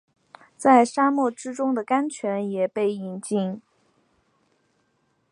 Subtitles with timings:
[0.57, 3.61] 在沙漠之中的甘泉也被饮尽